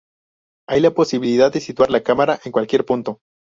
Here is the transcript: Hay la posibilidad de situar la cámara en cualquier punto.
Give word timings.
Hay 0.67 0.81
la 0.81 0.95
posibilidad 0.95 1.53
de 1.53 1.59
situar 1.59 1.91
la 1.91 2.01
cámara 2.01 2.39
en 2.43 2.51
cualquier 2.51 2.85
punto. 2.85 3.19